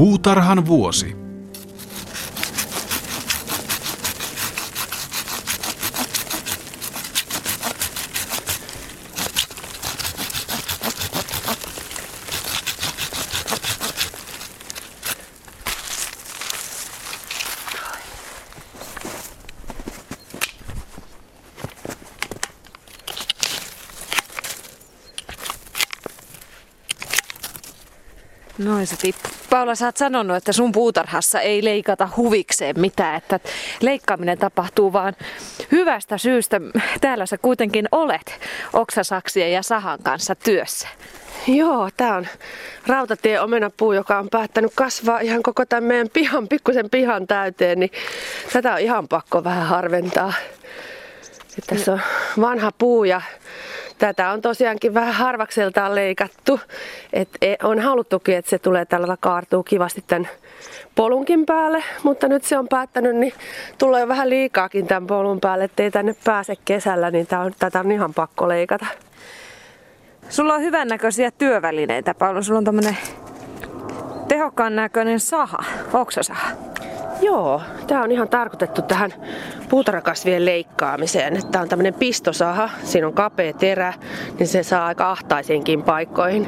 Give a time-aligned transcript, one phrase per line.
[0.00, 1.16] Puutarhan vuosi.
[28.58, 28.96] Noin se.
[29.60, 33.40] Paula, sä oot sanonut, että sun puutarhassa ei leikata huvikseen mitään, että
[33.80, 35.16] leikkaaminen tapahtuu vaan
[35.72, 36.60] hyvästä syystä.
[37.00, 38.40] Täällä sä kuitenkin olet
[38.72, 40.88] oksasaksien ja sahan kanssa työssä.
[41.46, 42.26] Joo, tää on
[42.86, 47.90] rautatie omenapuu, joka on päättänyt kasvaa ihan koko tämän meidän pihan, pikkusen pihan täyteen, niin
[48.52, 50.32] tätä on ihan pakko vähän harventaa.
[51.58, 52.00] Et tässä on
[52.40, 53.22] vanha puu ja
[54.00, 56.60] tätä on tosiaankin vähän harvakseltaan leikattu.
[57.12, 60.28] Et e, on haluttukin, että se tulee tällä kaartuu kivasti tämän
[60.94, 63.32] polunkin päälle, mutta nyt se on päättänyt, niin
[63.78, 67.92] tulee vähän liikaakin tämän polun päälle, ettei tänne pääse kesällä, niin tää on, tätä on
[67.92, 68.86] ihan pakko leikata.
[70.28, 72.42] Sulla on hyvännäköisiä työvälineitä, Paula.
[72.42, 72.96] Sulla on tämmönen
[74.28, 76.50] tehokkaan näköinen saha, oksasaha.
[77.22, 79.12] Joo, tämä on ihan tarkoitettu tähän
[79.68, 81.40] puutarhakasvien leikkaamiseen.
[81.50, 83.92] Tämä on tämmöinen pistosaha, siinä on kapea terä,
[84.38, 86.46] niin se saa aika ahtaisiinkin paikkoihin.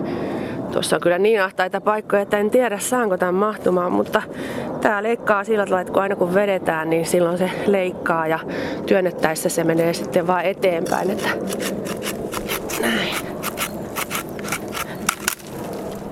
[0.73, 4.23] Tuossa on kyllä niin ahtaita paikkoja, että en tiedä saanko tämän mahtumaan, mutta
[4.81, 8.39] tämä leikkaa sillä tavalla, että kun aina kun vedetään, niin silloin se leikkaa ja
[8.87, 11.11] työnnettäessä se menee sitten vaan eteenpäin.
[11.11, 11.28] Että...
[12.81, 13.15] Näin.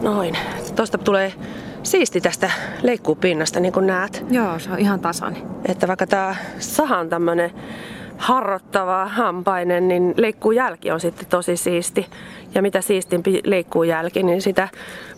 [0.01, 0.39] Noin.
[0.77, 1.33] Tuosta tulee
[1.91, 2.51] siisti tästä
[2.83, 4.25] leikkuupinnasta, niin kuin näet.
[4.31, 5.43] Joo, se on ihan tasainen.
[5.69, 7.51] Että vaikka tämä saha on tämmöinen
[8.17, 12.07] harrottava, hampainen, niin leikkuujälki on sitten tosi siisti.
[12.55, 14.69] Ja mitä siistimpi leikkuujälki, niin sitä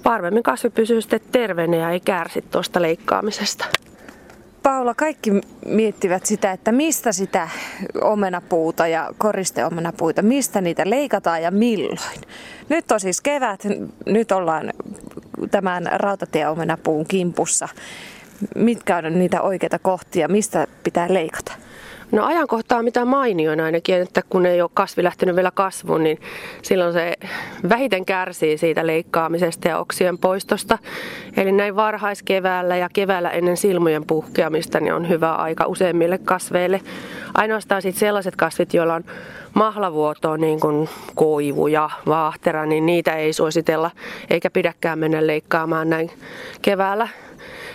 [0.05, 3.65] varmemmin kasvi pysyy sitten terveenä ja ei kärsi tuosta leikkaamisesta.
[4.63, 5.31] Paula, kaikki
[5.67, 7.49] miettivät sitä, että mistä sitä
[8.01, 12.21] omenapuuta ja koristeomenapuita, mistä niitä leikataan ja milloin.
[12.69, 13.61] Nyt on siis kevät,
[14.07, 14.73] nyt ollaan
[15.51, 17.69] tämän rautatieomenapuun kimpussa.
[18.55, 21.53] Mitkä on niitä oikeita kohtia, mistä pitää leikata?
[22.13, 26.19] No ajankohta on mitä mainioin ainakin, että kun ei ole kasvi lähtenyt vielä kasvuun, niin
[26.63, 27.15] silloin se
[27.69, 30.79] vähiten kärsii siitä leikkaamisesta ja oksien poistosta.
[31.37, 36.81] Eli näin varhaiskeväällä ja keväällä ennen silmujen puhkeamista niin on hyvä aika useimmille kasveille.
[37.35, 39.05] Ainoastaan sitten sellaiset kasvit, joilla on
[39.55, 43.91] mahlavuotoa, niin kuin koivu ja vaahtera, niin niitä ei suositella
[44.31, 46.11] eikä pidäkään mennä leikkaamaan näin
[46.63, 47.09] keväällä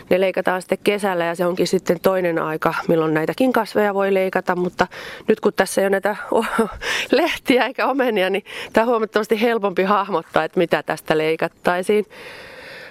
[0.10, 4.56] ne leikataan sitten kesällä ja se onkin sitten toinen aika, milloin näitäkin kasveja voi leikata,
[4.56, 4.88] mutta
[5.28, 6.16] nyt kun tässä ei ole näitä
[7.12, 12.06] lehtiä eikä omenia, niin tämä on huomattavasti helpompi hahmottaa, että mitä tästä leikattaisiin.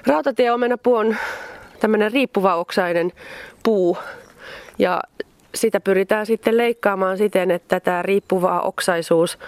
[0.06, 1.16] Rautatieomenapuu on
[1.80, 3.12] tämmöinen riippuva oksainen
[3.62, 3.98] puu
[4.78, 5.00] ja
[5.56, 9.38] sitä pyritään sitten leikkaamaan siten, että tämä riippuva oksaisuus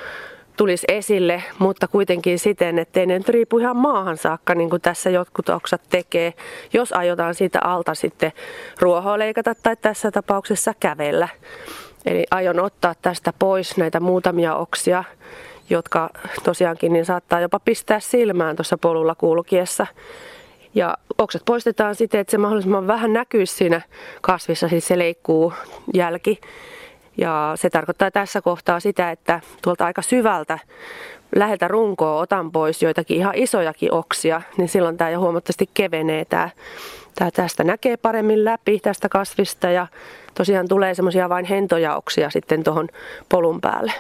[0.56, 5.10] tulisi esille, mutta kuitenkin siten, ettei ne nyt riipu ihan maahan saakka, niin kuin tässä
[5.10, 6.34] jotkut oksat tekee,
[6.72, 8.32] jos aiotaan siitä alta sitten
[8.80, 11.28] ruohoa leikata tai tässä tapauksessa kävellä.
[12.06, 15.04] Eli aion ottaa tästä pois näitä muutamia oksia,
[15.70, 16.10] jotka
[16.44, 19.86] tosiaankin niin saattaa jopa pistää silmään tuossa polulla kulkiessa.
[20.74, 23.80] Ja oksat poistetaan siten, että se mahdollisimman vähän näkyisi siinä
[24.20, 25.52] kasvissa, siis se leikkuu
[25.94, 26.40] jälki.
[27.16, 30.58] Ja se tarkoittaa tässä kohtaa sitä, että tuolta aika syvältä
[31.34, 36.24] läheltä runkoa otan pois joitakin ihan isojakin oksia, niin silloin tämä jo huomattavasti kevenee.
[36.24, 36.50] Tämä,
[37.14, 39.86] tämä tästä näkee paremmin läpi tästä kasvista ja
[40.34, 42.88] tosiaan tulee semmoisia vain hentoja oksia sitten tuohon
[43.28, 43.92] polun päälle.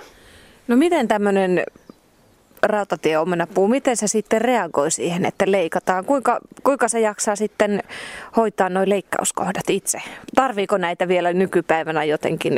[0.68, 1.64] No miten tämmöinen
[2.62, 6.04] rautatieomenapuu, miten se sitten reagoi siihen, että leikataan?
[6.04, 7.82] Kuinka, kuinka se jaksaa sitten
[8.36, 9.98] hoitaa nuo leikkauskohdat itse?
[10.34, 12.56] Tarviiko näitä vielä nykypäivänä jotenkin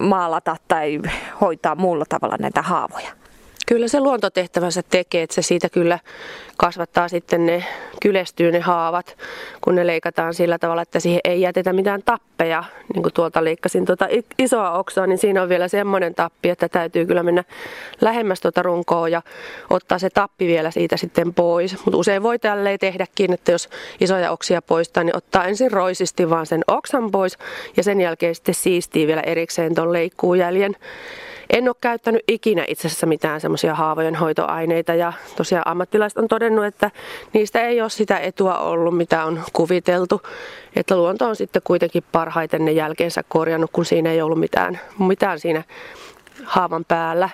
[0.00, 1.00] maalata tai
[1.40, 3.21] hoitaa muulla tavalla näitä haavoja?
[3.72, 5.98] Kyllä se luontotehtävänsä tekee, että se siitä kyllä
[6.56, 7.64] kasvattaa sitten ne,
[8.02, 9.16] kylestyy ne haavat,
[9.60, 12.64] kun ne leikataan sillä tavalla, että siihen ei jätetä mitään tappeja.
[12.94, 14.08] Niin kuin tuolta leikkasin tuota
[14.38, 17.44] isoa oksaa, niin siinä on vielä semmoinen tappi, että täytyy kyllä mennä
[18.00, 19.22] lähemmäs tuota runkoa ja
[19.70, 21.84] ottaa se tappi vielä siitä sitten pois.
[21.84, 23.68] Mutta usein voi tälleen tehdäkin, että jos
[24.00, 27.38] isoja oksia poistaa, niin ottaa ensin roisisti vaan sen oksan pois
[27.76, 30.76] ja sen jälkeen sitten siistii vielä erikseen tuon leikkuujäljen.
[31.52, 36.64] En ole käyttänyt ikinä itse asiassa mitään semmoisia haavojen hoitoaineita ja tosiaan ammattilaiset on todennut,
[36.64, 36.90] että
[37.32, 40.22] niistä ei ole sitä etua ollut, mitä on kuviteltu.
[40.76, 45.38] Että luonto on sitten kuitenkin parhaiten ne jälkeensä korjannut, kun siinä ei ollut mitään, mitään
[45.38, 45.62] siinä
[46.44, 47.30] haavan päällä.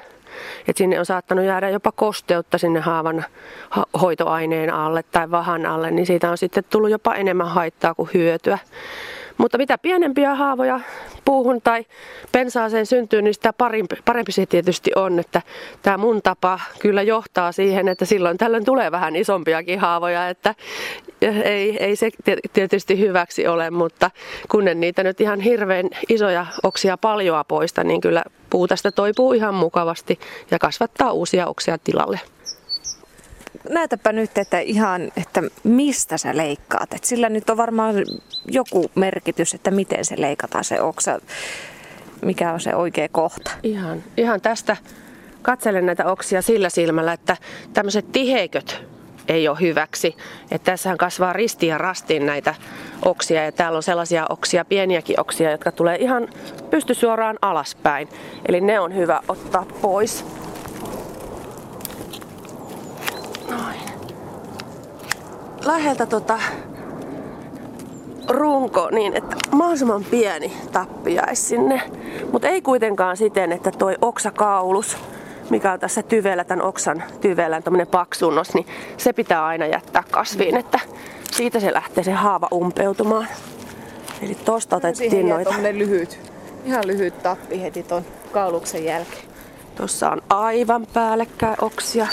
[0.68, 3.24] että sinne on saattanut jäädä jopa kosteutta sinne haavan
[4.00, 8.58] hoitoaineen alle tai vahan alle, niin siitä on sitten tullut jopa enemmän haittaa kuin hyötyä.
[9.38, 10.80] Mutta mitä pienempiä haavoja
[11.24, 11.86] puuhun tai
[12.32, 15.18] pensaaseen syntyy, niin sitä parempi, parempi se tietysti on.
[15.18, 15.42] Että
[15.82, 20.54] tämä mun tapa kyllä johtaa siihen, että silloin tällöin tulee vähän isompiakin haavoja, että
[21.44, 22.10] ei, ei se
[22.52, 24.10] tietysti hyväksi ole, mutta
[24.50, 29.32] kun en niitä nyt ihan hirveän isoja oksia paljoa poista, niin kyllä puu tästä toipuu
[29.32, 30.18] ihan mukavasti
[30.50, 32.20] ja kasvattaa uusia oksia tilalle
[33.70, 36.92] näytäpä nyt, että ihan, että mistä sä leikkaat.
[36.92, 37.94] Et sillä nyt on varmaan
[38.46, 41.20] joku merkitys, että miten se leikataan se oksa,
[42.22, 43.50] mikä on se oikea kohta.
[43.62, 44.76] Ihan, ihan tästä
[45.42, 47.36] katselen näitä oksia sillä silmällä, että
[47.72, 48.82] tämmöiset tiheiköt
[49.28, 50.16] ei ole hyväksi.
[50.50, 52.54] Että tässähän kasvaa ristiin ja rastiin näitä
[53.04, 56.28] oksia ja täällä on sellaisia oksia, pieniäkin oksia, jotka tulee ihan
[56.70, 58.08] pystysuoraan alaspäin.
[58.48, 60.24] Eli ne on hyvä ottaa pois.
[65.68, 66.38] Läheltä tota
[68.28, 71.82] runko niin, että mahdollisimman pieni tappi jäisi sinne.
[72.32, 74.96] Mutta ei kuitenkaan siten, että toi oksakaulus,
[75.50, 78.66] mikä on tässä tyvellä, tämän oksan tyvellä, tämmöinen paksunnos, niin
[78.96, 80.80] se pitää aina jättää kasviin, että
[81.30, 83.28] siitä se lähtee se haava umpeutumaan.
[84.22, 85.54] Eli tosta otettiin noita.
[85.72, 86.18] lyhyt,
[86.64, 89.24] ihan lyhyt tappi heti ton kauluksen jälkeen.
[89.74, 92.06] Tossa on aivan päällekkäin oksia.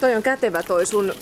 [0.00, 1.12] Toi on kätevä toi sun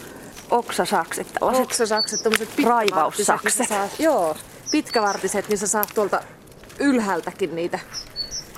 [0.51, 1.27] oksasakset.
[1.41, 3.69] Oksasakset, tämmöiset raivaussakset.
[3.69, 4.37] Saat, joo,
[4.71, 6.21] pitkävartiset, niin sä saat tuolta
[6.79, 7.79] ylhäältäkin niitä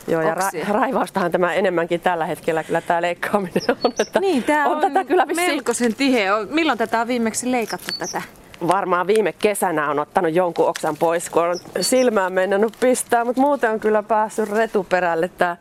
[0.09, 3.93] Joo, ja ra- raivaustahan tämä enemmänkin tällä hetkellä kyllä tämä leikkaaminen on.
[3.99, 5.51] Että niin, tämä on, on tätä kyllä vissiin...
[5.51, 6.33] melkoisen tiheä.
[6.51, 8.23] Milloin tätä on viimeksi leikattu tätä?
[8.69, 13.71] Varmaan viime kesänä on ottanut jonkun oksan pois, kun on silmään mennyt pistää, mutta muuten
[13.71, 15.57] on kyllä päässyt retuperälle tämä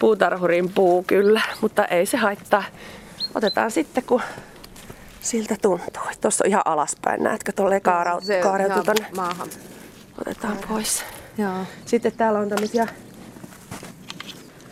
[0.00, 2.62] puutarhurin puu kyllä, mutta ei se haittaa.
[3.34, 4.22] Otetaan sitten, kun
[5.20, 6.08] siltä tuntuu.
[6.20, 9.06] Tuossa on ihan alaspäin, näetkö, kaaraut, kaareutu tonne.
[9.16, 9.48] Maahan.
[10.20, 10.68] Otetaan Kaara.
[10.68, 11.04] pois.
[11.38, 11.64] Joo.
[11.84, 12.86] Sitten täällä on tämmöisiä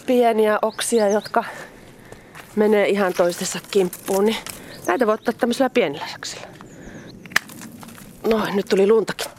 [0.07, 1.45] pieniä oksia, jotka
[2.57, 4.25] menee ihan toisessa kimppuun.
[4.25, 4.37] Niin
[4.87, 6.47] näitä voi ottaa tämmöisellä pienellä saksilla.
[8.31, 9.31] Noin, nyt tuli luntakin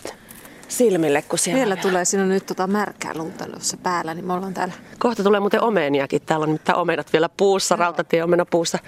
[0.67, 4.53] silmille, kun siellä Vielä tulee sinne nyt tota märkää lunta tuossa päällä, niin me ollaan
[4.53, 4.73] täällä.
[4.99, 6.21] Kohta tulee muuten omeniakin.
[6.21, 7.79] Täällä on nimittäin omenat vielä puussa, no.
[7.79, 8.79] rautatieomena puussa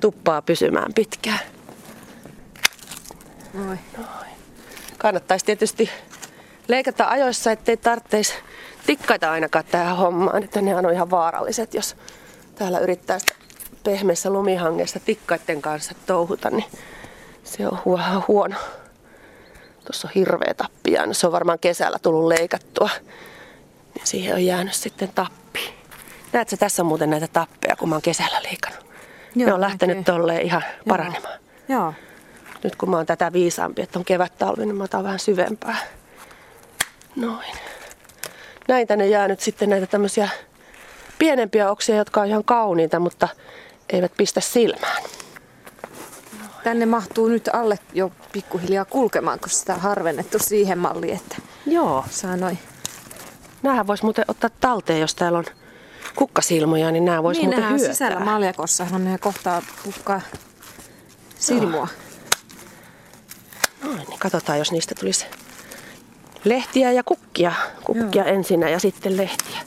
[0.00, 1.38] tuppaa pysymään pitkään.
[3.54, 3.78] Noin.
[3.96, 4.30] Noin.
[4.98, 5.90] Kannattaisi tietysti
[6.68, 8.34] leikata ajoissa, ettei tarvitsisi
[8.86, 10.44] tikkaita ainakaan tähän hommaan.
[10.44, 11.96] Että ne on ihan vaaralliset, jos
[12.54, 13.34] täällä yrittää sitä
[13.84, 16.64] pehmeässä lumihangessa tikkaiden kanssa touhuta, niin
[17.44, 17.78] se on
[18.28, 18.56] huono.
[19.84, 21.16] Tuossa on hirveä tappi jäänyt.
[21.16, 22.90] Se on varmaan kesällä tullut leikattua.
[23.94, 25.74] Ja siihen on jäänyt sitten tappi.
[26.32, 28.86] Näetkö tässä muuten näitä tappeja, kun mä oon kesällä leikannut?
[29.34, 31.38] Joo, ne on lähtenyt tolleen ihan paranemaan.
[31.68, 31.94] Joo.
[32.64, 35.76] Nyt kun mä oon tätä viisaampi, että on kevät talvi, niin mä otan vähän syvempää.
[37.16, 37.52] Noin.
[38.68, 40.28] Näin tänne jää nyt sitten näitä tämmöisiä
[41.18, 43.28] pienempiä oksia, jotka on ihan kauniita, mutta
[43.92, 45.02] eivät pistä silmään.
[46.64, 51.36] Tänne mahtuu nyt alle jo pikkuhiljaa kulkemaan, kun sitä on harvennettu siihen malliin, että
[51.66, 52.04] Joo.
[52.10, 52.58] saa noin.
[53.62, 55.44] Nämähän voisi muuten ottaa talteen, jos täällä on
[56.14, 57.88] kukkasilmoja, niin nämä voisi niin, muuten hyötää.
[57.92, 60.20] sisällä maljakossa, ne kohtaa kukkaa
[61.38, 61.76] silmua.
[61.76, 62.09] Joo.
[64.20, 65.26] Katsotaan, jos niistä tulisi
[66.44, 67.52] lehtiä ja kukkia.
[67.84, 68.34] Kukkia Joo.
[68.34, 69.58] ensinnä ja sitten lehtiä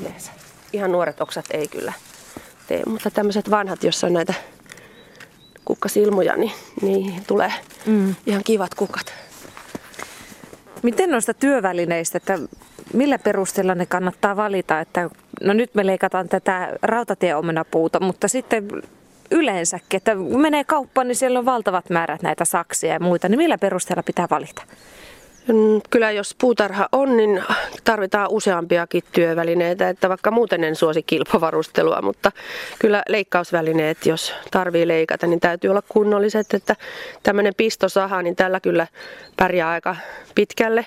[0.00, 0.32] yleensä.
[0.72, 1.92] Ihan nuoret oksat ei kyllä
[2.66, 4.34] tee, mutta tämmöiset vanhat, jossa on näitä
[5.64, 7.52] kukkasilmuja, niin niihin tulee
[7.86, 8.14] mm.
[8.26, 9.14] ihan kivat kukat.
[10.82, 12.38] Miten noista työvälineistä, että
[12.92, 14.80] millä perusteella ne kannattaa valita?
[14.80, 15.10] Että,
[15.42, 18.68] no nyt me leikataan tätä rautatieomenapuuta, mutta sitten
[19.30, 23.38] yleensäkin, että kun menee kauppaan, niin siellä on valtavat määrät näitä saksia ja muita, niin
[23.38, 24.62] millä perusteella pitää valita?
[25.48, 27.42] Mm, kyllä jos puutarha on, niin
[27.84, 32.32] tarvitaan useampiakin työvälineitä, että vaikka muuten en suosi kilpavarustelua, mutta
[32.78, 36.76] kyllä leikkausvälineet, jos tarvii leikata, niin täytyy olla kunnolliset, että
[37.22, 38.86] tämmöinen pistosaha, niin tällä kyllä
[39.36, 39.96] pärjää aika
[40.34, 40.86] pitkälle.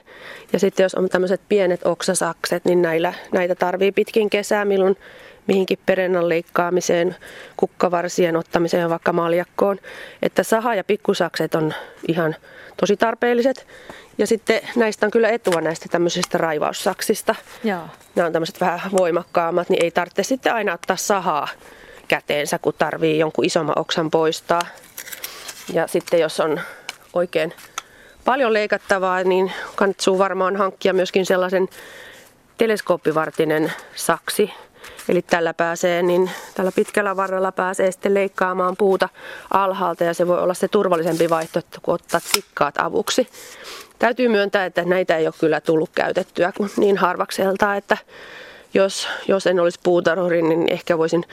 [0.54, 4.98] Ja sitten jos on tämmöiset pienet oksasakset, niin näillä, näitä tarvii pitkin kesää, milloin
[5.48, 7.16] mihinkin perennan leikkaamiseen,
[7.58, 9.78] kukkavarsien ottamiseen ja vaikka maljakkoon.
[10.22, 11.74] Että saha ja pikkusakset on
[12.08, 12.36] ihan
[12.78, 13.68] tosi tarpeelliset.
[14.18, 17.36] Ja sitten näistä on kyllä etua näistä tämmöisistä raivaussaksista.
[17.64, 17.82] Joo.
[18.16, 21.48] Nämä on tämmöiset vähän voimakkaammat, niin ei tarvitse sitten aina ottaa sahaa
[22.08, 24.62] käteensä, kun tarvii jonkun isomman oksan poistaa.
[25.74, 26.62] Ja sitten jos on
[27.14, 27.54] oikein
[28.26, 31.68] paljon leikattavaa, niin kannattaa varmaan hankkia myöskin sellaisen
[32.58, 34.54] teleskooppivartinen saksi,
[35.10, 39.10] Eli tällä pääsee, niin tällä pitkällä varrella pääsee sitten leikkaamaan puuta
[39.54, 43.28] alhaalta ja se voi olla se turvallisempi vaihtoehto kuin ottaa tikkaat avuksi.
[44.00, 47.98] Täytyy myöntää, että näitä ei ole kyllä tullut käytettyä niin harvakselta, että
[48.74, 51.24] jos, jos en olisi puutarhuri, niin ehkä voisin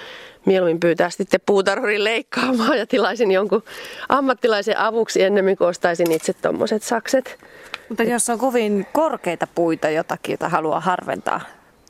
[0.45, 3.63] mieluummin pyytää sitten puutarhurin leikkaamaan ja tilaisin jonkun
[4.09, 7.39] ammattilaisen avuksi ennemmin kuin ostaisin itse tuommoiset sakset.
[7.89, 11.41] Mutta jos on kovin korkeita puita jotakin, jota haluaa harventaa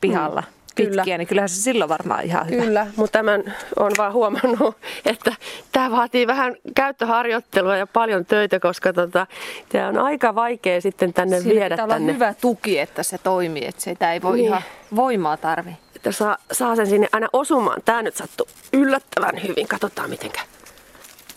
[0.01, 1.17] pihalla, mm pitkiä, kyllä.
[1.17, 2.63] niin kyllähän se silloin varmaan ihan hyvä.
[2.63, 5.35] Kyllä, mutta tämän on vaan huomannut, että
[5.71, 9.27] tämä vaatii vähän käyttöharjoittelua ja paljon töitä, koska tota,
[9.69, 11.95] tämä on aika vaikea sitten tänne Siinä viedä tänne.
[11.95, 14.45] olla hyvä tuki, että se toimii, että sitä ei voi niin.
[14.45, 14.61] ihan
[14.95, 15.71] voimaa tarvi.
[15.95, 17.81] Että saa, saa sen sinne aina osumaan.
[17.85, 19.67] Tämä nyt sattuu yllättävän hyvin.
[19.67, 20.41] Katsotaan mitenkä.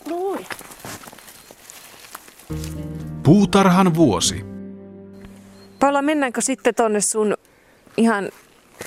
[0.09, 0.45] Noin.
[3.23, 4.45] Puutarhan vuosi.
[5.79, 7.37] Paula, mennäänkö sitten tonne sun
[7.97, 8.29] ihan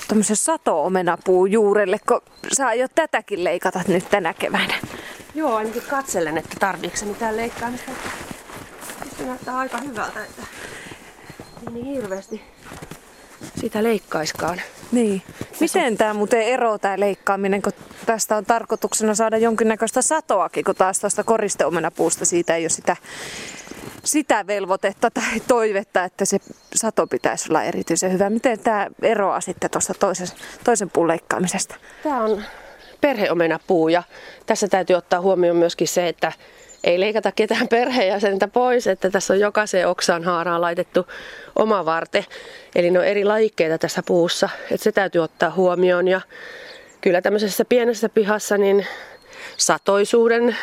[0.08, 2.20] tämmöisen sato-omenapuu juurelle, kun
[2.52, 4.74] saa jo tätäkin leikata nyt tänä keväänä.
[5.34, 7.90] Joo, ainakin katselen, että tarviiko se mitään leikkaamista.
[9.18, 10.42] Se näyttää aika hyvältä, että
[11.66, 12.40] ei niin hirveästi
[13.60, 14.60] sitä leikkaiskaan.
[14.92, 15.22] Niin.
[15.60, 17.72] Miten tämä muuten ero tämä leikkaaminen, kun
[18.06, 22.96] tästä on tarkoituksena saada jonkinnäköistä satoakin, kun taas tuosta koristeomenapuusta siitä ei ole sitä
[24.04, 26.38] sitä velvoitetta tai toivetta, että se
[26.74, 28.30] sato pitäisi olla erityisen hyvä.
[28.30, 30.26] Miten tämä eroaa sitten tuosta toisen,
[30.64, 31.74] toisen puun leikkaamisesta?
[32.02, 32.42] Tämä on
[33.00, 34.02] perheomenapuu ja
[34.46, 36.32] tässä täytyy ottaa huomioon myöskin se, että
[36.84, 41.06] ei leikata ketään perheenjäsentä pois, että tässä on jokaiseen oksaan haaraan laitettu
[41.56, 42.24] oma varte.
[42.74, 46.08] Eli ne on eri lajikkeita tässä puussa, että se täytyy ottaa huomioon.
[46.08, 46.20] Ja
[47.00, 48.86] kyllä tämmöisessä pienessä pihassa niin
[49.56, 50.56] satoisuuden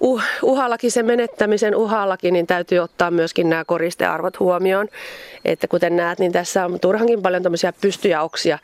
[0.00, 4.88] uh, uhallakin, sen menettämisen uhallakin, niin täytyy ottaa myöskin nämä koristearvot huomioon.
[5.44, 8.58] Että kuten näet, niin tässä on turhankin paljon tämmöisiä pystyjä oksia,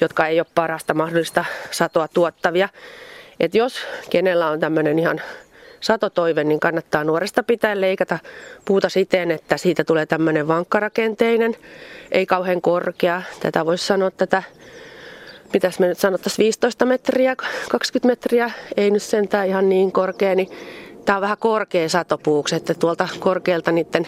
[0.00, 2.68] jotka ei ole parasta mahdollista satoa tuottavia.
[3.40, 5.20] Et jos kenellä on tämmöinen ihan
[5.80, 8.18] satotoive, niin kannattaa nuoresta pitää leikata
[8.64, 11.56] puuta siten, että siitä tulee tämmöinen vankkarakenteinen,
[12.12, 13.22] ei kauhean korkea.
[13.40, 14.42] Tätä voisi sanoa tätä
[15.52, 17.36] mitäs me nyt sanottaisiin 15 metriä,
[17.70, 20.48] 20 metriä, ei nyt sentään ihan niin korkea, niin
[21.04, 24.06] tämä on vähän korkea satopuuksi, että tuolta korkealta niiden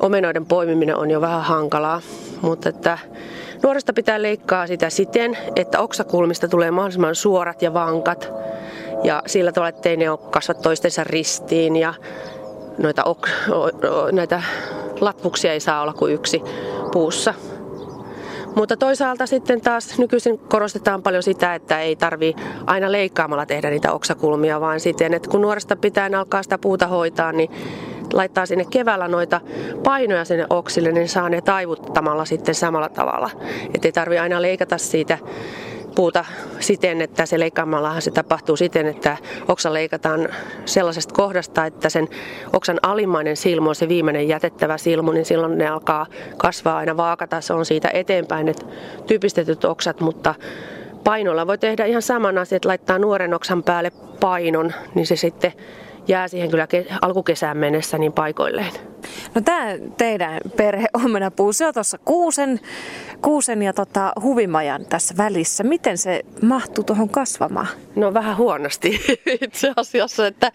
[0.00, 2.00] omenoiden poimiminen on jo vähän hankalaa.
[2.42, 2.98] Mutta että
[3.62, 8.32] nuoresta pitää leikkaa sitä siten, että oksakulmista tulee mahdollisimman suorat ja vankat.
[9.04, 11.94] Ja sillä tavalla, ettei ne ole kasva toistensa ristiin ja
[12.78, 13.28] noita, ok,
[14.12, 14.42] näitä
[15.00, 16.42] latvuksia ei saa olla kuin yksi
[16.92, 17.34] puussa.
[18.56, 22.34] Mutta toisaalta sitten taas nykyisin korostetaan paljon sitä, että ei tarvi
[22.66, 27.32] aina leikkaamalla tehdä niitä oksakulmia, vaan siten, että kun nuoresta pitää alkaa sitä puuta hoitaa,
[27.32, 27.50] niin
[28.12, 29.40] laittaa sinne keväällä noita
[29.84, 33.30] painoja sinne oksille, niin saa ne taivuttamalla sitten samalla tavalla.
[33.74, 35.18] Että ei tarvi aina leikata siitä
[35.96, 36.24] puuta
[36.60, 39.16] siten, että se leikkaamallahan se tapahtuu siten, että
[39.48, 40.28] oksa leikataan
[40.64, 42.08] sellaisesta kohdasta, että sen
[42.52, 47.66] oksan alimmainen silmu on se viimeinen jätettävä silmu, niin silloin ne alkaa kasvaa aina vaakatasoon
[47.66, 48.66] siitä eteenpäin, että
[49.06, 50.34] typistetyt oksat, mutta
[51.04, 55.52] painolla voi tehdä ihan saman asian, että laittaa nuoren oksan päälle painon, niin se sitten
[56.08, 56.68] jää siihen kyllä
[57.02, 58.72] alkukesään mennessä niin paikoilleen.
[59.34, 62.60] No tämä teidän perhe omenapuu, se on tuossa kuusen,
[63.22, 65.64] kuusen ja tota, huvimajan tässä välissä.
[65.64, 67.66] Miten se mahtuu tuohon kasvamaan?
[67.96, 69.00] No vähän huonosti
[69.42, 70.52] itse asiassa, että,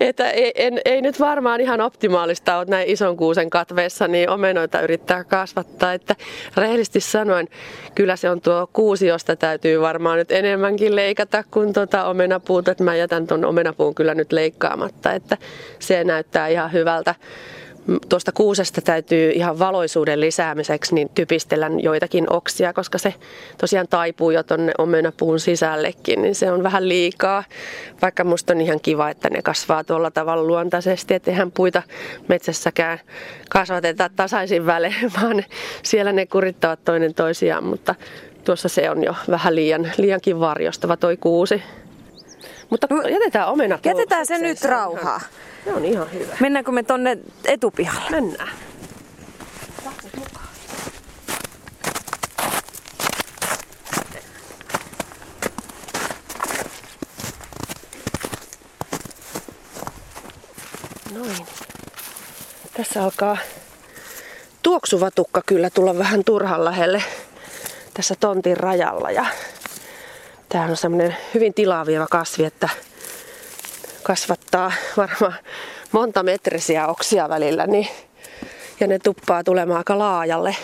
[0.00, 4.80] että ei, en, ei nyt varmaan ihan optimaalista ole näin ison kuusen katveessa niin omenoita
[4.80, 5.92] yrittää kasvattaa.
[5.92, 6.16] Että
[6.56, 7.48] rehellisesti sanoen,
[7.94, 12.70] kyllä se on tuo kuusi, josta täytyy varmaan nyt enemmänkin leikata kuin tuota omenapuuta.
[12.70, 15.36] Että mä jätän tuon omenapuun kyllä nyt leikkaamatta, että
[15.78, 17.14] se näyttää ihan hyvältä
[18.08, 23.14] tuosta kuusesta täytyy ihan valoisuuden lisäämiseksi niin typistellä joitakin oksia, koska se
[23.58, 27.44] tosiaan taipuu jo tuonne omenapuun sisällekin, niin se on vähän liikaa.
[28.02, 31.82] Vaikka musta on ihan kiva, että ne kasvaa tuolla tavalla luontaisesti, että eihän puita
[32.28, 32.98] metsässäkään
[33.50, 35.44] kasvateta tasaisin välein, vaan
[35.82, 37.94] siellä ne kurittavat toinen toisiaan, mutta
[38.44, 41.62] tuossa se on jo vähän liian, liiankin varjostava toi kuusi.
[42.70, 45.20] Mutta jätetään omena Jätetään se nyt rauhaa.
[45.64, 46.36] Se on ihan hyvä.
[46.40, 48.10] Mennäänkö me tonne etupihalle?
[48.10, 48.50] Mennään.
[61.14, 61.46] Noin.
[62.76, 63.36] Tässä alkaa
[64.62, 67.02] tuoksuva tukka kyllä tulla vähän turhan lähelle
[67.94, 69.10] tässä tontin rajalla.
[69.10, 69.26] Ja
[70.48, 72.68] tää on semmonen hyvin tilaavieva kasvi, että
[74.02, 75.34] kasvattaa varmaan
[75.92, 77.88] monta metrisiä oksia välillä, niin,
[78.80, 80.56] ja ne tuppaa tulemaan aika laajalle.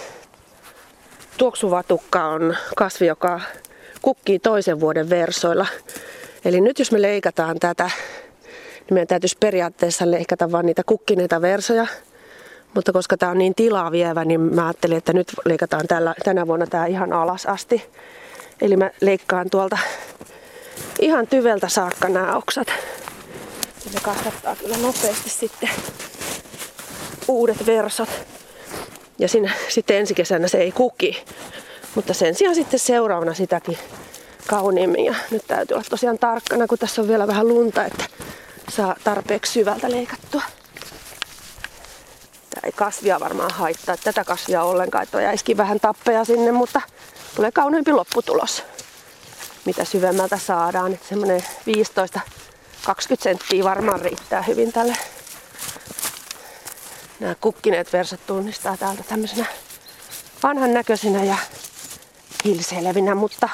[1.38, 3.40] Tuoksuva tukka on kasvi, joka
[4.02, 5.66] kukkii toisen vuoden versoilla.
[6.44, 7.90] Eli nyt jos me leikataan tätä,
[8.44, 11.86] niin meidän täytyisi periaatteessa leikata vain niitä kukkineita versoja.
[12.74, 16.46] Mutta koska tämä on niin tilaa vievä, niin mä ajattelin, että nyt leikataan tällä, tänä
[16.46, 17.90] vuonna tämä ihan alas asti.
[18.60, 19.78] Eli mä leikkaan tuolta
[21.00, 22.68] ihan tyveltä saakka nämä oksat.
[23.84, 25.70] Ja ne kasvattaa kyllä nopeasti sitten
[27.28, 28.08] uudet versot.
[29.18, 31.24] Ja siinä, sitten ensi kesänä se ei kuki.
[31.94, 33.78] Mutta sen sijaan sitten seuraavana sitäkin
[34.46, 35.04] kauniimmin.
[35.04, 38.04] Ja nyt täytyy olla tosiaan tarkkana, kun tässä on vielä vähän lunta, että
[38.70, 40.42] saa tarpeeksi syvältä leikattua.
[42.50, 46.80] Tämä ei kasvia varmaan haittaa tätä kasvia ollenkaan, että jäisikin vähän tappeja sinne, mutta
[47.34, 48.62] tulee kauniimpi lopputulos.
[49.64, 51.44] Mitä syvemmältä saadaan, että semmoinen
[52.20, 52.22] 15-20
[53.20, 54.96] senttiä varmaan riittää hyvin tälle.
[57.20, 59.46] Nämä kukkineet versat tunnistaa täältä tämmöisenä
[60.42, 61.36] vanhan näköisinä ja
[62.44, 63.48] hilseilevinä, mutta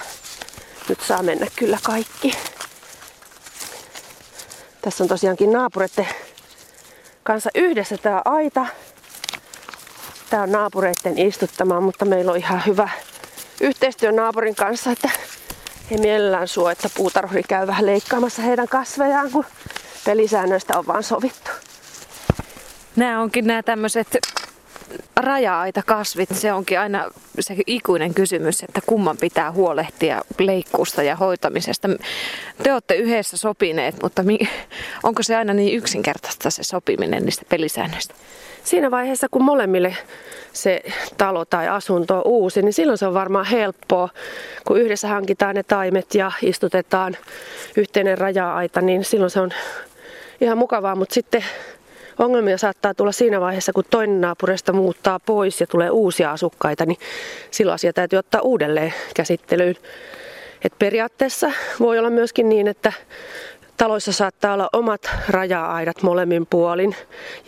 [0.89, 2.33] nyt saa mennä kyllä kaikki.
[4.83, 6.09] Tässä on tosiaankin naapureiden
[7.23, 8.67] kanssa yhdessä tämä aita.
[10.31, 12.89] Tämä on naapureiden istuttama, mutta meillä on ihan hyvä
[13.61, 15.11] yhteistyö naapurin kanssa, että
[15.91, 19.45] he mielellään suo, että puutarhuri käy vähän leikkaamassa heidän kasvejaan, kun
[20.05, 21.51] pelisäännöistä on vaan sovittu.
[22.97, 24.19] Nämä onkin nämä tämmöiset
[25.17, 27.11] raja-aita kasvit, se onkin aina
[27.41, 31.89] se ikuinen kysymys, että kumman pitää huolehtia leikkuusta ja hoitamisesta.
[32.63, 34.23] Te olette yhdessä sopineet, mutta
[35.03, 38.15] onko se aina niin yksinkertaista se sopiminen niistä pelisäännöistä?
[38.69, 39.97] Siinä vaiheessa, kun molemmille
[40.53, 40.83] se
[41.19, 44.09] talo tai asunto on uusi, niin silloin se on varmaan helppoa,
[44.67, 47.17] kun yhdessä hankitaan ne taimet ja istutetaan
[47.77, 49.51] yhteinen raja-aita, niin silloin se on
[50.41, 51.45] ihan mukavaa, mutta sitten
[52.19, 56.99] Ongelmia saattaa tulla siinä vaiheessa, kun toinen naapurista muuttaa pois ja tulee uusia asukkaita, niin
[57.51, 59.77] silloin asia täytyy ottaa uudelleen käsittelyyn.
[60.65, 62.93] Et periaatteessa voi olla myöskin niin, että
[63.79, 66.97] taloissa saattaa olla omat raja-aidat molemmin puolin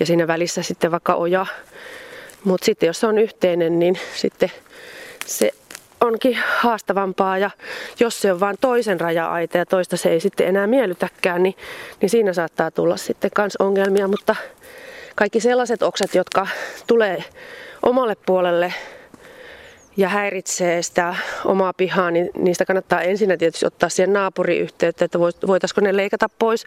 [0.01, 1.47] ja siinä välissä sitten vaikka oja.
[2.45, 4.51] Mutta sitten jos se on yhteinen, niin sitten
[5.27, 5.51] se
[6.01, 7.51] onkin haastavampaa ja
[8.01, 11.55] jos se on vain toisen raja-aita ja toista se ei sitten enää miellytäkään, niin,
[12.01, 14.37] niin siinä saattaa tulla sitten kans ongelmia, mutta
[15.15, 16.47] kaikki sellaiset oksat, jotka
[16.87, 17.25] tulee
[17.83, 18.75] omalle puolelle
[19.97, 25.81] ja häiritsee sitä omaa pihaa, niin niistä kannattaa ensin tietysti ottaa siihen naapuriyhteyttä, että voitaisiko
[25.81, 26.67] ne leikata pois.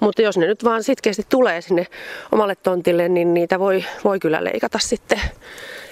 [0.00, 1.86] Mutta jos ne nyt vaan sitkeästi tulee sinne
[2.32, 5.20] omalle tontille, niin niitä voi, voi kyllä leikata sitten.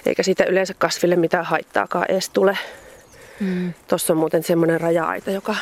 [0.05, 2.57] Eikä siitä yleensä kasville mitään haittaakaan edes tule.
[3.39, 3.73] Mm.
[3.87, 5.55] Tuossa on muuten semmoinen raja-aita, joka...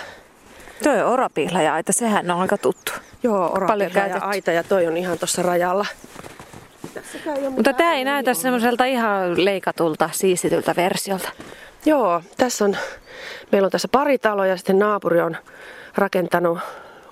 [0.83, 2.91] Tuo on orapihlaja-aita, sehän on aika tuttu.
[3.23, 5.85] Joo, orapihlaja-aita ja toi on ihan tuossa rajalla.
[7.49, 11.29] Mutta tämä ei näytä semmoiselta ihan leikatulta, siistityltä versiolta.
[11.85, 12.77] Joo, tässä on,
[13.51, 15.37] meillä on tässä pari taloa ja sitten naapuri on
[15.95, 16.59] rakentanut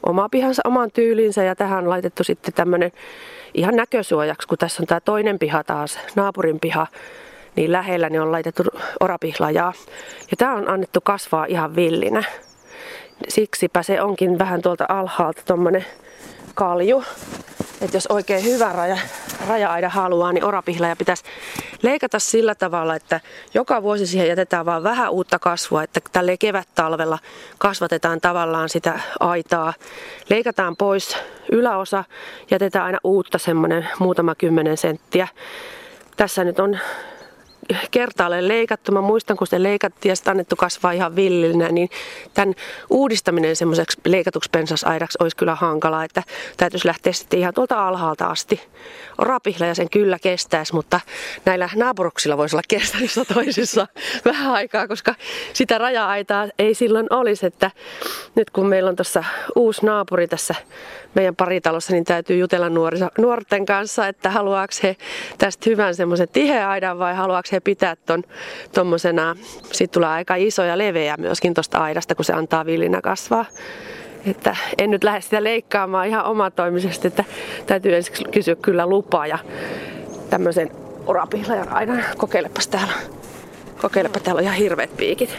[0.06, 2.92] oma pihansa oman tyylinsä ja tähän on laitettu sitten tämmöinen
[3.54, 6.88] ihan näkösuojaksi, kun tässä on tämä toinen piha taas, naapurin piha,
[7.56, 8.64] niin lähellä niin on laitettu
[9.00, 9.74] orapihlajaa.
[10.32, 12.24] Ja tämä on annettu kasvaa ihan villinä.
[13.28, 15.86] Siksipä se onkin vähän tuolta alhaalta tuommoinen
[16.56, 17.04] kalju.
[17.86, 18.98] Että jos oikein hyvä raja,
[19.48, 21.24] raja-aida haluaa, niin orapihlaja pitäisi
[21.82, 23.20] leikata sillä tavalla, että
[23.54, 27.20] joka vuosi siihen jätetään vain vähän uutta kasvua, että tälle kevät-talvella
[27.58, 29.74] kasvatetaan tavallaan sitä aitaa.
[30.30, 31.18] Leikataan pois
[31.52, 32.04] yläosa,
[32.52, 35.28] jätetään aina uutta semmoinen muutama kymmenen senttiä.
[36.18, 36.80] Tässä nyt on
[37.92, 38.92] kertaalleen leikattu.
[38.92, 41.90] Mä muistan, kun se leikattiin ja sitä annettu kasvaa ihan villinä, niin
[42.34, 42.56] tämän
[42.90, 46.24] uudistaminen semmoiseksi leikatuksi pensasaidaksi olisi kyllä hankalaa, että
[46.58, 48.62] täytyisi lähteä sitten ihan tuolta alhaalta asti.
[49.18, 51.00] Rapihla ja sen kyllä kestäisi, mutta
[51.46, 53.88] näillä naapuruksilla voisi olla kestävissä toisissa
[54.26, 55.16] vähän aikaa, koska
[55.54, 57.72] sitä raja-aitaa ei silloin olisi, että
[58.36, 59.24] nyt kun meillä on tuossa
[59.56, 60.56] uusi naapuri tässä
[61.16, 62.70] meidän paritalossa, niin täytyy jutella
[63.18, 64.96] nuorten kanssa, että haluaako he
[65.38, 68.24] tästä hyvän semmoisen tiheä aidan vai haluaako he pitää ton
[68.74, 69.36] tommosena,
[69.72, 73.46] siitä tulee aika iso ja leveä myöskin tuosta aidasta, kun se antaa villinä kasvaa.
[74.26, 77.24] Että en nyt lähde sitä leikkaamaan ihan omatoimisesti, että
[77.66, 79.38] täytyy ensin kysyä kyllä lupaa ja
[80.30, 80.72] tämmöisen
[81.06, 82.04] orapihlajan aidan.
[82.18, 82.94] Kokeilepas täällä.
[83.82, 85.38] Kokeilepa täällä on ihan hirveät piikit.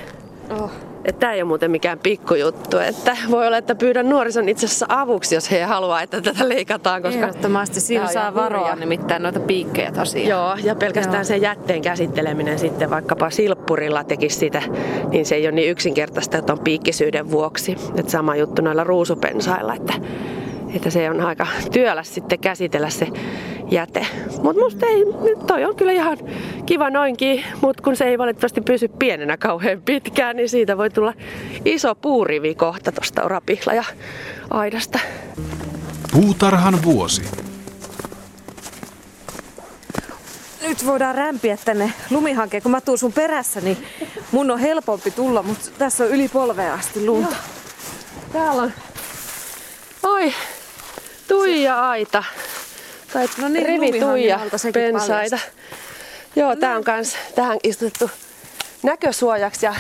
[0.50, 0.70] Oh.
[1.07, 2.79] Että tämä ei ole muuten mikään pikkujuttu.
[2.79, 7.03] Että voi olla, että pyydän nuorison itse asiassa avuksi, jos he haluaa, että tätä leikataan.
[7.03, 10.29] Koska Ehdottomasti siinä saa varoa nimittäin noita piikkejä tosiaan.
[10.29, 11.25] Joo, ja pelkästään Joo.
[11.25, 14.62] se jätteen käsitteleminen sitten vaikkapa silppurilla tekisi sitä,
[15.11, 17.77] niin se ei ole niin yksinkertaista tuon piikkisyyden vuoksi.
[17.97, 19.92] Että sama juttu noilla ruusupensailla, että,
[20.74, 23.09] että se on aika työläs sitten käsitellä se
[23.70, 24.07] jäte.
[24.42, 25.05] Mutta musta ei,
[25.46, 26.18] toi on kyllä ihan
[26.66, 31.14] kiva noinkin, mutta kun se ei valitettavasti pysy pienenä kauhean pitkään, niin siitä voi tulla
[31.64, 33.85] iso puurivi kohta tuosta rapihla ja
[34.50, 34.98] aidasta.
[36.12, 37.22] Puutarhan vuosi.
[40.62, 42.62] Nyt voidaan rämpiä tänne lumihankeen.
[42.62, 43.76] Kun mä tuun sun perässä, niin
[44.33, 47.37] mun on helpompi tulla, mutta tässä on yli polvea asti lunta.
[48.33, 48.72] Täällä on,
[50.02, 50.33] oi,
[51.28, 52.24] Tuija Aita.
[53.12, 55.38] Tai No niin, rivi Tuija sekin pensaita.
[56.36, 58.10] Joo, tää on kans tähän istutettu
[58.82, 59.74] näkösuojaksi ja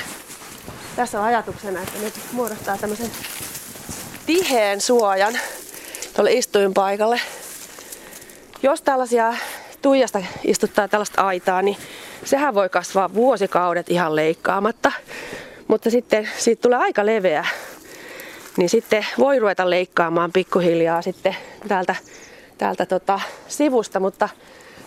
[0.96, 3.10] tässä on ajatuksena, että nyt muodostaa tämmöisen
[4.26, 5.38] tiheän suojan
[6.14, 7.20] tuolle istuinpaikalle.
[8.62, 9.34] Jos tällaisia
[9.82, 11.76] tuijasta istuttaa tällaista aitaa, niin
[12.24, 14.92] sehän voi kasvaa vuosikaudet ihan leikkaamatta.
[15.68, 17.46] Mutta sitten siitä tulee aika leveä,
[18.56, 21.36] niin sitten voi ruveta leikkaamaan pikkuhiljaa sitten
[21.68, 21.94] täältä,
[22.58, 24.28] täältä tota sivusta, mutta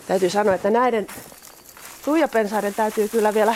[0.08, 1.08] täytyy sanoa, että näiden
[2.06, 3.56] tuijapensaiden täytyy kyllä vielä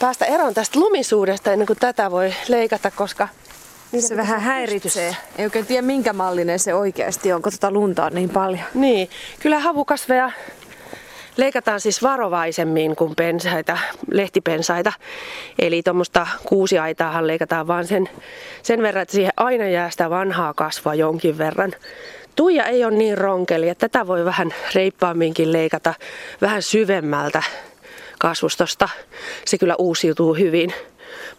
[0.00, 3.28] päästä eroon tästä lumisuudesta ennen kuin tätä voi leikata, koska
[3.92, 5.16] niitä Se vähän häiritsee.
[5.38, 8.64] Ei oikein tiedä minkä mallinen se oikeasti on, kun tota lunta on niin paljon.
[8.74, 10.30] Niin, kyllä havukasveja
[11.36, 13.78] leikataan siis varovaisemmin kuin pensaita,
[14.10, 14.92] lehtipensaita.
[15.58, 18.08] Eli tuommoista kuusiaitaahan leikataan vaan sen,
[18.62, 21.72] sen verran, että siihen aina jää sitä vanhaa kasvua jonkin verran.
[22.36, 25.94] Tuija ei ole niin ronkeli, että tätä voi vähän reippaamminkin leikata
[26.40, 27.42] vähän syvemmältä
[28.18, 28.88] kasvustosta.
[29.44, 30.74] Se kyllä uusiutuu hyvin.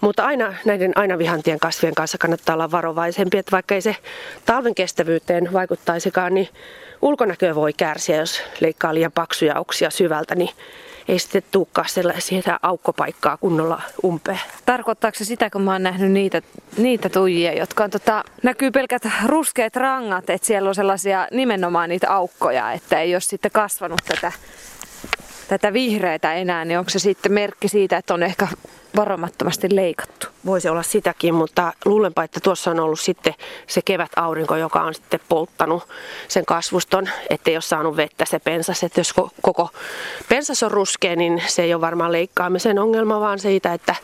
[0.01, 3.95] Mutta aina näiden aina vihantien kasvien kanssa kannattaa olla varovaisempi, että vaikka ei se
[4.45, 6.49] talven kestävyyteen vaikuttaisikaan, niin
[7.01, 10.49] ulkonäkö voi kärsiä, jos leikkaa liian paksuja oksia syvältä, niin
[11.07, 11.87] ei sitten tulekaan
[12.19, 14.39] sitä aukkopaikkaa kunnolla umpeen.
[14.65, 16.41] Tarkoittaako se sitä, kun mä oon nähnyt niitä,
[16.77, 22.11] niitä tuijia, jotka on tota, näkyy pelkät ruskeat rangat, että siellä on sellaisia nimenomaan niitä
[22.11, 24.31] aukkoja, että ei ole sitten kasvanut tätä,
[25.47, 28.47] tätä vihreitä enää, niin onko se sitten merkki siitä, että on ehkä
[28.95, 30.27] varomattomasti leikattu?
[30.45, 33.33] Voisi olla sitäkin, mutta luulenpa, että tuossa on ollut sitten
[33.67, 35.87] se kevät aurinko, joka on sitten polttanut
[36.27, 38.83] sen kasvuston, ettei ole saanut vettä se pensas.
[38.83, 39.69] Että jos ko- koko
[40.29, 43.95] pensas on ruskea, niin se ei ole varmaan leikkaamisen ongelma, vaan siitä, että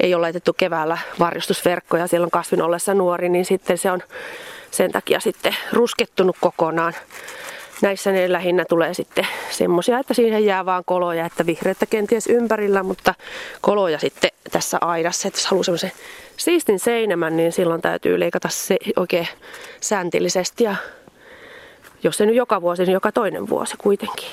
[0.00, 4.02] ei ole laitettu keväällä varjostusverkkoja silloin kasvin ollessa nuori, niin sitten se on
[4.70, 6.94] sen takia sitten ruskettunut kokonaan.
[7.82, 12.82] Näissä ne lähinnä tulee sitten semmoisia, että siihen jää vaan koloja, että vihreyttä kenties ympärillä,
[12.82, 13.14] mutta
[13.60, 15.28] koloja sitten tässä aidassa.
[15.28, 15.92] Että jos haluaa semmoisen
[16.36, 19.28] siistin seinämän, niin silloin täytyy leikata se oikein
[19.80, 20.76] sääntillisesti ja
[22.02, 24.28] jos ei nyt joka vuosi, niin joka toinen vuosi kuitenkin.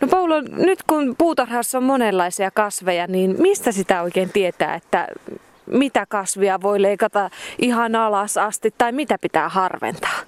[0.00, 5.08] No Paulo, nyt kun puutarhassa on monenlaisia kasveja, niin mistä sitä oikein tietää, että
[5.66, 10.18] mitä kasvia voi leikata ihan alas asti tai mitä pitää harventaa?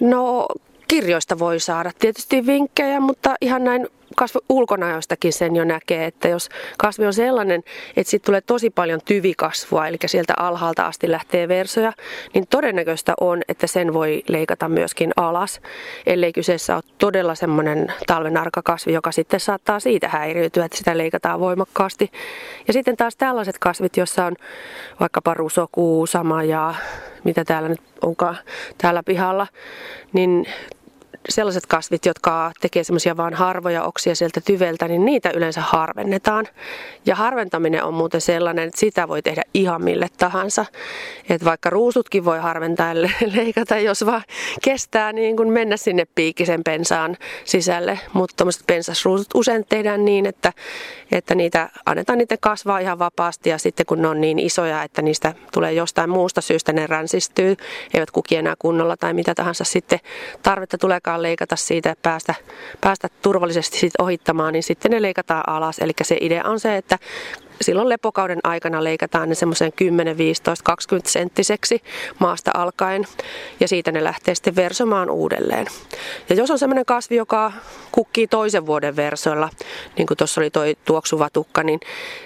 [0.00, 0.46] No
[0.94, 6.48] kirjoista voi saada tietysti vinkkejä, mutta ihan näin kasvi ulkonäöstäkin sen jo näkee, että jos
[6.78, 7.62] kasvi on sellainen,
[7.96, 11.92] että siitä tulee tosi paljon tyvikasvua, eli sieltä alhaalta asti lähtee versoja,
[12.34, 15.60] niin todennäköistä on, että sen voi leikata myöskin alas,
[16.06, 22.12] ellei kyseessä ole todella semmoinen talvenarkakasvi, joka sitten saattaa siitä häiriytyä, että sitä leikataan voimakkaasti.
[22.66, 24.36] Ja sitten taas tällaiset kasvit, joissa on
[25.00, 26.74] vaikkapa rusokuu, sama ja
[27.24, 28.36] mitä täällä nyt onkaan
[28.78, 29.46] täällä pihalla,
[30.12, 30.46] niin
[31.28, 36.48] sellaiset kasvit, jotka tekee semmoisia vaan harvoja oksia sieltä tyveltä, niin niitä yleensä harvennetaan.
[37.06, 40.66] Ja harventaminen on muuten sellainen, että sitä voi tehdä ihan mille tahansa.
[41.28, 44.22] Että vaikka ruusutkin voi harventaa ja leikata, jos vaan
[44.62, 48.00] kestää niin kuin mennä sinne piikisen pensaan sisälle.
[48.12, 50.52] Mutta tuommoiset pensasruusut usein tehdään niin, että,
[51.12, 55.02] että niitä annetaan niiden kasvaa ihan vapaasti ja sitten kun ne on niin isoja, että
[55.02, 57.56] niistä tulee jostain muusta syystä ne ränsistyy,
[57.94, 60.00] eivät kuki enää kunnolla tai mitä tahansa sitten
[60.42, 62.34] tarvetta tuleekaan leikata siitä ja päästä,
[62.80, 65.78] päästä turvallisesti siitä ohittamaan, niin sitten ne leikataan alas.
[65.78, 66.98] Eli se idea on se, että
[67.60, 71.82] silloin lepokauden aikana leikataan ne semmoisen 10, 15, 20 senttiseksi
[72.18, 73.04] maasta alkaen
[73.60, 75.66] ja siitä ne lähtee sitten versomaan uudelleen.
[76.28, 77.52] Ja jos on semmoinen kasvi, joka
[77.92, 79.50] kukkii toisen vuoden versoilla,
[79.98, 81.80] niin kuin tuossa oli toi tuoksuva tukka, niin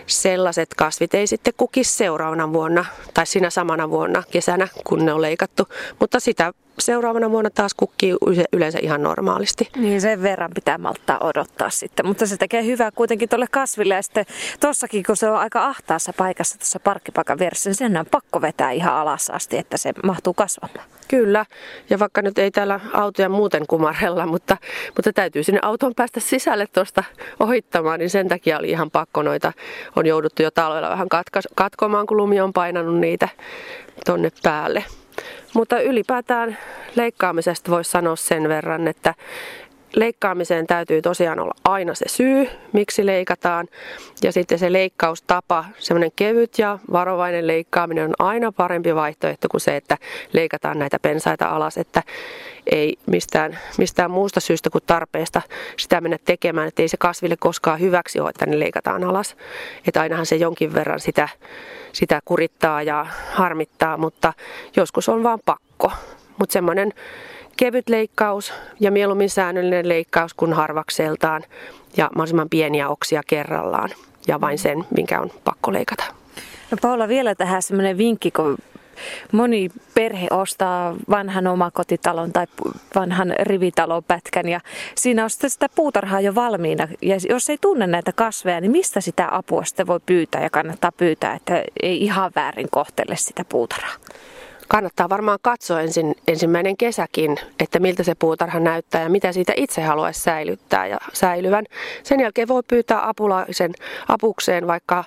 [0.06, 5.22] sellaiset kasvit ei sitten kuki seuraavana vuonna tai siinä samana vuonna kesänä, kun ne on
[5.22, 5.68] leikattu,
[6.00, 8.14] mutta sitä seuraavana vuonna taas kukkii
[8.52, 9.68] yleensä ihan normaalisti.
[9.76, 14.02] Niin sen verran pitää malttaa odottaa sitten, mutta se tekee hyvää kuitenkin tuolle kasville ja
[14.02, 14.26] sitten
[14.60, 18.70] tossakin kun se on aika ahtaassa paikassa tuossa parkkipaikan vieressä, niin sen on pakko vetää
[18.70, 20.88] ihan alas asti, että se mahtuu kasvamaan.
[21.08, 21.46] Kyllä,
[21.90, 24.56] ja vaikka nyt ei täällä autoja muuten kumarella, mutta,
[24.96, 27.04] mutta täytyy sinne autoon päästä sisälle tuosta
[27.40, 29.52] ohittamaan, niin sen takia oli ihan pakko noita,
[29.96, 33.28] on jouduttu jo talvella vähän katka, katkomaan, kun lumi on painanut niitä
[34.06, 34.84] tonne päälle.
[35.54, 36.58] Mutta ylipäätään
[36.96, 39.14] leikkaamisesta voisi sanoa sen verran, että
[39.94, 43.68] leikkaamiseen täytyy tosiaan olla aina se syy, miksi leikataan.
[44.22, 49.76] Ja sitten se leikkaustapa, semmoinen kevyt ja varovainen leikkaaminen on aina parempi vaihtoehto kuin se,
[49.76, 49.98] että
[50.32, 52.02] leikataan näitä pensaita alas, että
[52.66, 55.42] ei mistään, mistään muusta syystä kuin tarpeesta
[55.76, 59.36] sitä mennä tekemään, että ei se kasville koskaan hyväksi ole, että ne leikataan alas.
[59.86, 61.28] Että ainahan se jonkin verran sitä,
[61.92, 64.32] sitä kurittaa ja harmittaa, mutta
[64.76, 65.92] joskus on vaan pakko.
[66.38, 66.92] Mutta semmoinen
[67.58, 71.42] kevyt leikkaus ja mieluummin säännöllinen leikkaus kuin harvakseltaan
[71.96, 73.90] ja mahdollisimman pieniä oksia kerrallaan
[74.28, 76.04] ja vain sen, minkä on pakko leikata.
[76.70, 78.58] No Paula, vielä tähän semmoinen vinkki, kun
[79.32, 82.46] moni perhe ostaa vanhan omakotitalon tai
[82.94, 84.60] vanhan rivitalon pätkän ja
[84.94, 86.88] siinä on sitten sitä puutarhaa jo valmiina.
[87.02, 90.92] Ja jos ei tunne näitä kasveja, niin mistä sitä apua sitten voi pyytää ja kannattaa
[90.92, 93.94] pyytää, että ei ihan väärin kohtele sitä puutarhaa?
[94.68, 99.82] Kannattaa varmaan katsoa ensin, ensimmäinen kesäkin, että miltä se puutarha näyttää ja mitä siitä itse
[99.82, 101.64] haluaisi säilyttää ja säilyvän.
[102.02, 103.72] Sen jälkeen voi pyytää apulaisen
[104.08, 105.04] apukseen vaikka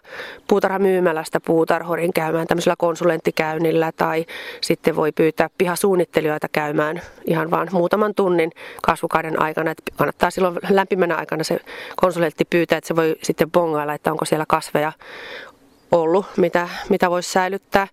[0.47, 4.26] puutarhamyymälästä puutarhorin käymään tämmöisellä konsulenttikäynnillä tai
[4.62, 9.71] sitten voi pyytää pihasuunnittelijoita käymään ihan vaan muutaman tunnin kasvukauden aikana.
[9.71, 11.60] Että kannattaa silloin lämpimänä aikana se
[11.95, 14.91] konsulentti pyytää, että se voi sitten bongailla, että onko siellä kasveja
[15.92, 17.88] ollut, mitä, mitä voisi säilyttää.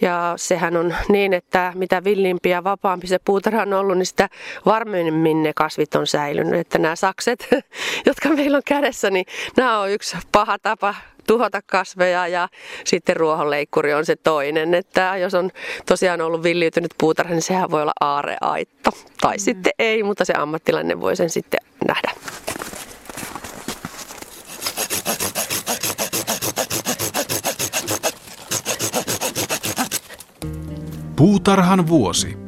[0.00, 4.28] Ja sehän on niin, että mitä villimpi ja vapaampi se puutarha on ollut, niin sitä
[4.66, 6.60] varmemmin ne kasvit on säilynyt.
[6.60, 7.48] Että nämä sakset,
[8.06, 9.26] jotka meillä on kädessä, niin
[9.56, 10.94] nämä on yksi paha tapa
[11.26, 12.48] tuhota kasveja ja
[12.84, 14.74] sitten ruohonleikkuri on se toinen.
[14.74, 15.50] Että jos on
[15.86, 18.90] tosiaan ollut villiytynyt puutarha, niin sehän voi olla aareaitta.
[19.20, 19.40] Tai mm.
[19.40, 22.10] sitten ei, mutta se ammattilainen voi sen sitten nähdä.
[31.24, 32.43] Puutarhan vuosi.